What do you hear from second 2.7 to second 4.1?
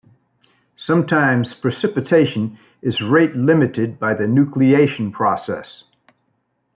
is rate-limited